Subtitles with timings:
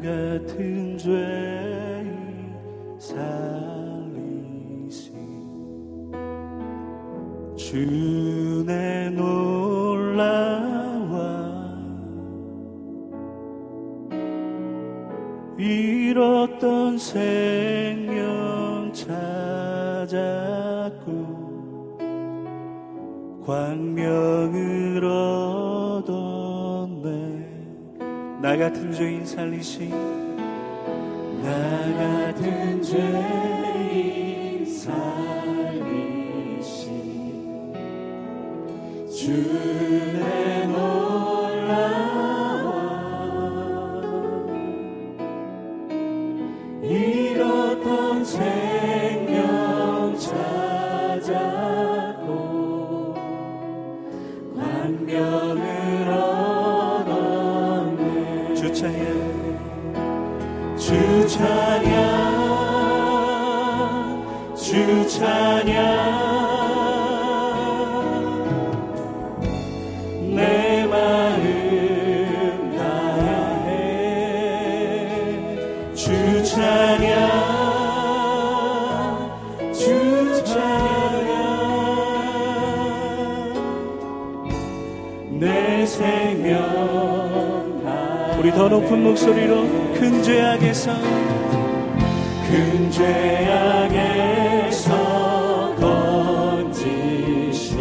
[0.00, 2.54] 나 같은 죄인
[2.98, 3.52] 살리시
[7.54, 10.40] 주내 놀라와
[15.58, 17.49] 잃었던 생
[28.60, 29.88] 같은 죄인 살리신
[31.42, 35.00] 나 같은 죄인 살리신
[39.10, 40.59] 주내
[92.50, 94.10] 큰 죄악에서
[96.66, 97.78] 건지신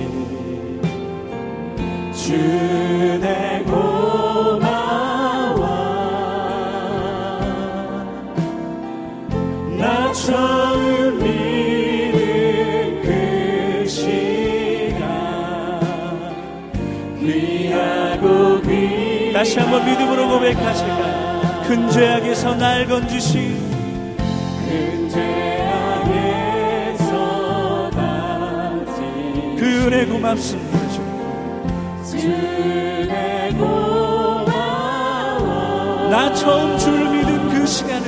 [2.13, 4.59] 주내 고마워.
[9.80, 15.09] 나 처음 믿은 그 시간
[17.18, 23.69] 귀하고 귀 다시 한번 믿음으로 고백하실까요 큰 죄악에서 날 건지신
[29.92, 30.78] 은혜 고맙습니다.
[30.92, 31.02] 주.
[32.12, 34.54] 주내 고마워
[36.12, 38.04] 나 처음 줄 믿은 그 시간을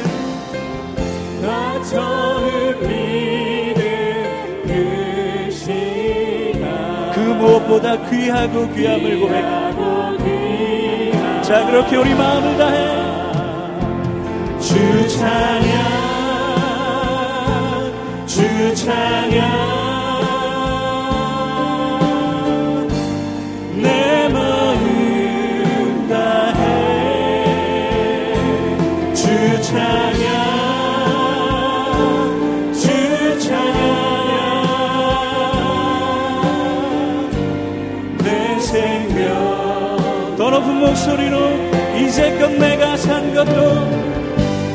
[1.42, 3.82] 나 처음 믿은
[4.68, 7.12] 그 시간.
[7.14, 10.18] 그 무엇보다 귀하고 귀함을 고백하고
[11.42, 13.02] 자 그렇게 우리 마음을 다해
[14.60, 15.82] 주 찬양
[18.28, 19.81] 주 찬양
[40.52, 41.38] 높은 목소리로
[41.98, 43.52] 이제껏 내가 산 것도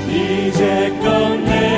[0.09, 1.76] 이제껏 내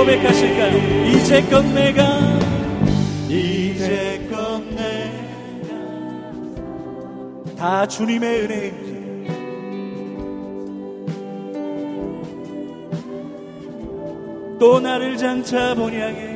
[0.00, 1.08] 고백하실까요?
[1.08, 2.20] 이제껏 내가
[3.28, 5.20] 이제껏 내가
[7.54, 9.34] 다 주님의 은혜입니다
[14.58, 16.30] 또 나를 장차 본향에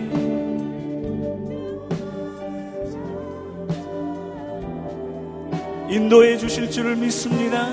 [5.89, 7.73] 인도해 주실 줄을 믿습니다.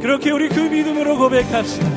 [0.00, 1.91] 그렇게 우리 그 믿음으로 고백합시다.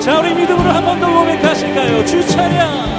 [0.00, 2.04] 자, 우리 믿음으로 한 번 더 고백하실까요?
[2.06, 2.97] 주 찬양,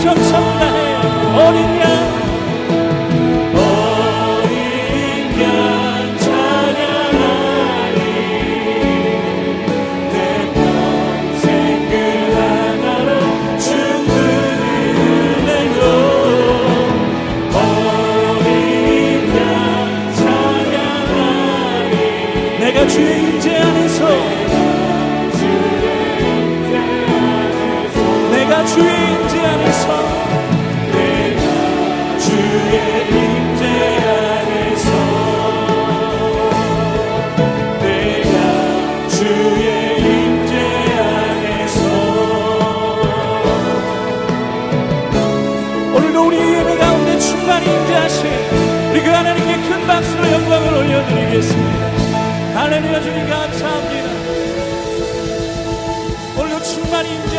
[0.00, 0.33] 정신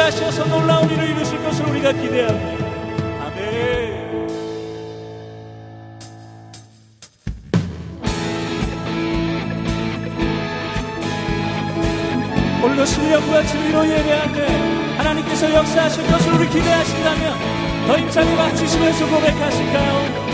[0.06, 2.66] 하셔서 놀라운 일을 이루실 것을 우리가 기대합니다.
[12.64, 14.48] 오늘도 실력과 진리로 예배할 때
[14.98, 20.25] 하나님께서 역사하실 것을 우리 기대하신다면 더 힘차게 마치시면서 고백하실까요?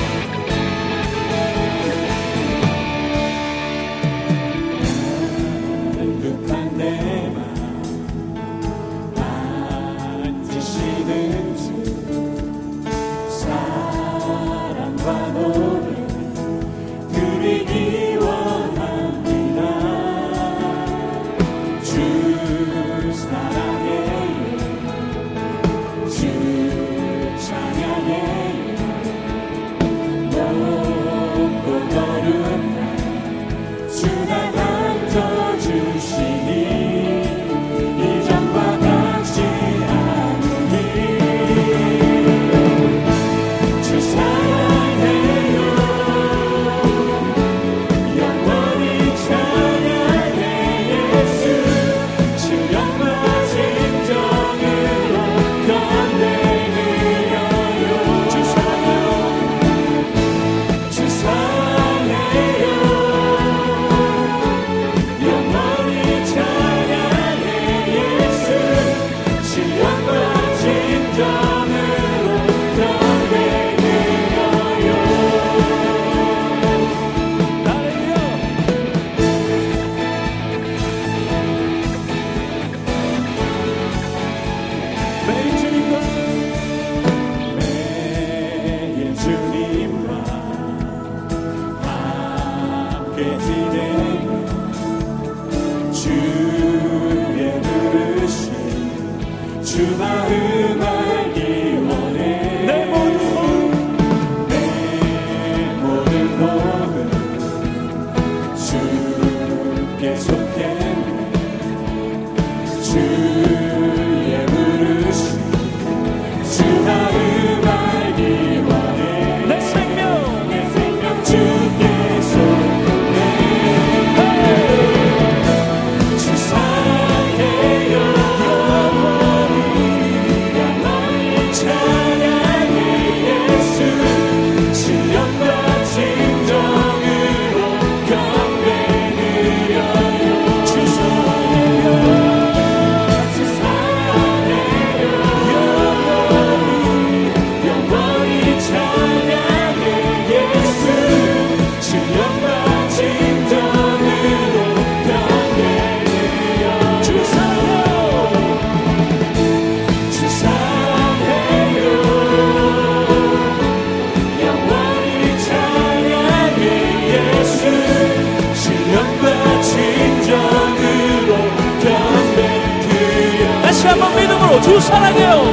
[174.62, 175.44] 주 사랑해요.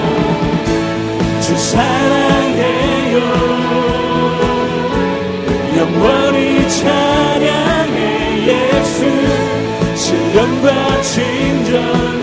[1.40, 3.18] 주 사랑해요.
[5.76, 9.04] 영원히 찬양해 예수.
[9.96, 12.17] 신령과 진정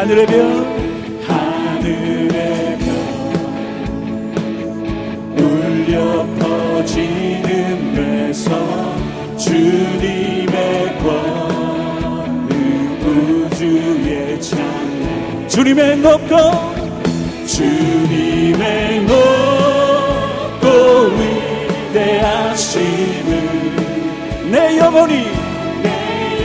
[0.00, 0.40] 하늘의 별.
[1.28, 2.88] 하늘의 별
[5.44, 8.48] 울려 퍼지는 데서
[9.36, 12.50] 주님의 권능
[13.04, 16.34] 우주의 찬양 주님의 높고
[17.46, 20.66] 주님의 높고
[21.92, 23.28] 위대하심을
[24.50, 25.14] 내 영혼이
[25.82, 25.88] 내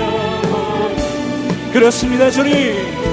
[0.01, 1.71] 영혼.
[1.71, 3.04] 그렇습니다 주님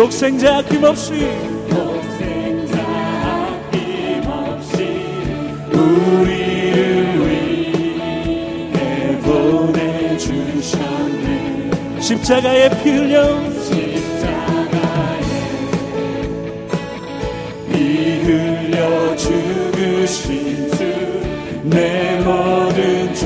[0.00, 1.12] 독생자 아낌없이
[1.68, 2.80] 독생자
[3.70, 4.76] 아낌없이
[5.72, 6.39] 우리
[12.10, 13.22] 십자가에 피 흘려
[13.60, 15.22] 십자가에
[17.70, 17.74] 피
[18.24, 23.22] 흘려 죽으신 주내 모든 죄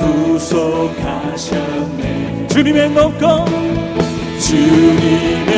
[0.00, 2.02] 구속하셨네.
[2.48, 3.44] 주님의 높고
[4.40, 5.49] 주님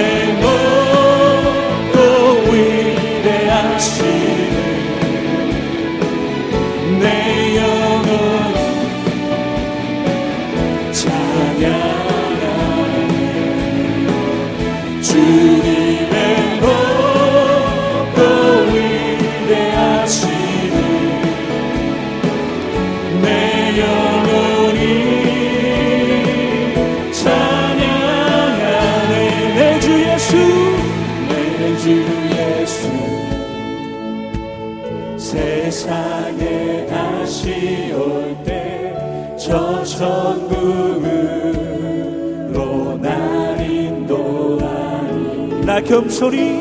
[45.72, 46.60] 나 겸손히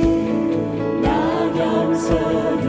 [1.01, 2.65] 나 겸손히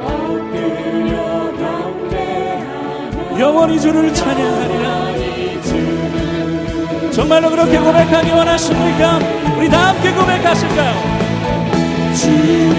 [0.00, 5.08] 엎드려 경배하며 영원히 주를 찬양하리라
[7.10, 9.18] 정말로 그렇게 고백하기 원하십니까?
[9.58, 10.94] 우리 다 함께 고백하실까요?
[12.14, 12.77] 주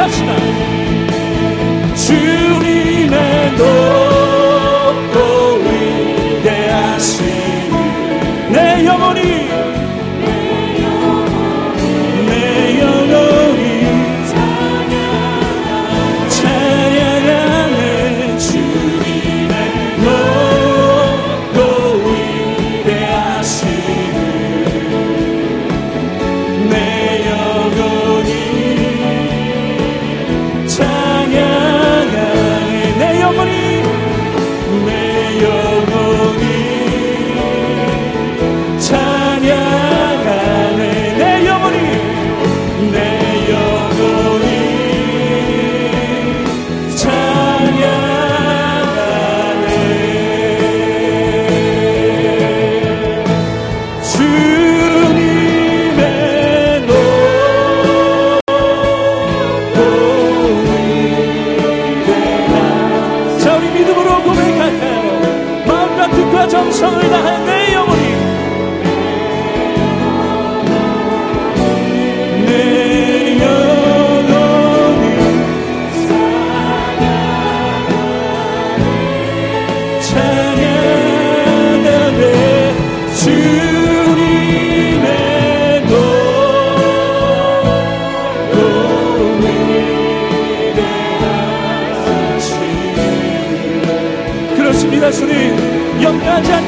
[0.00, 0.36] 고백합시다.
[1.94, 4.09] 주님의 높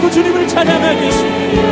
[0.03, 1.62] 않고 주님을 찬양하겠습니다.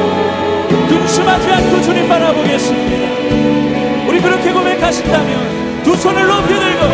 [0.88, 4.06] 근심하지 않고 주님 바라보겠습니다.
[4.08, 6.84] 우리 그렇게 고백하신다면 두 손을 높이 들고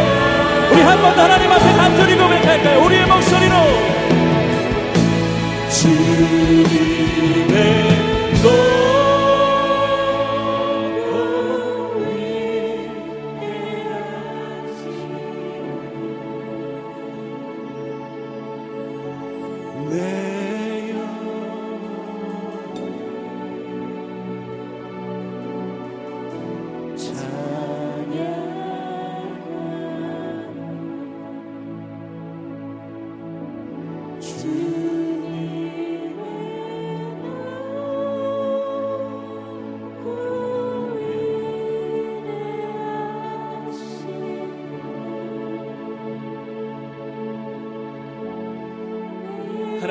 [0.73, 2.85] 우리 한 번 더 하나님 앞에 간절히 고백할까요?
[2.85, 3.55] 우리의 목소리로.
[6.27, 7.53] 주님의
[8.43, 8.76] 높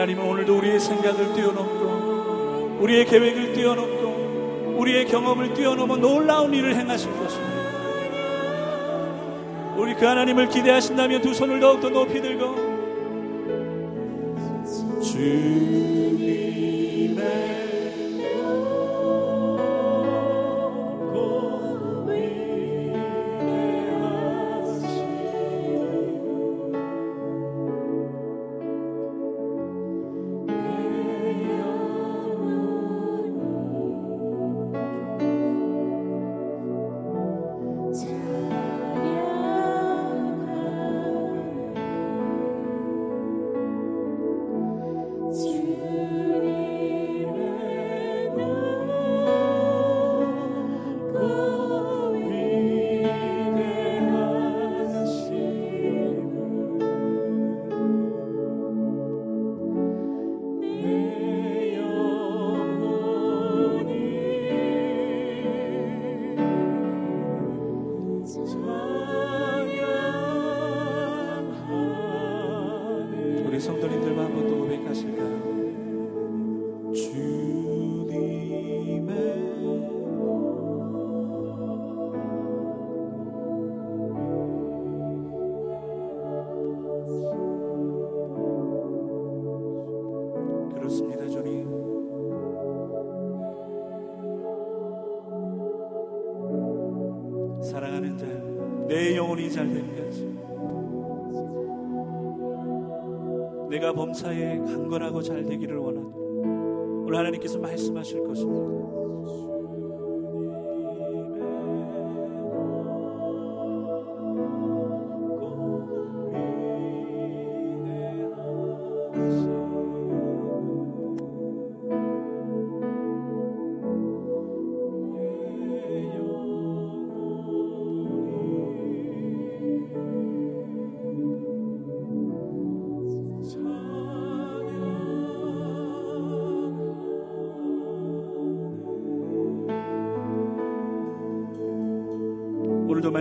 [0.05, 7.55] 하나님은 오늘도 우리의 생각을 뛰어넘고 우리의 계획을 뛰어넘고 우리의 경험을 뛰어넘어 놀라운 일을 행하실 것입니다.
[9.75, 12.55] 우리 그 하나님을 기대하신다면 두 손을 더욱더 높이 들고
[15.01, 16.04] 주
[103.69, 106.15] 내가 범사에 강건하고 잘 되기를 원하노라.
[107.05, 109.04] 오늘 하나님께서 말씀하실 것입니다.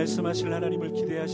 [0.05, 1.33] 말씀하실 하나님을 기대하시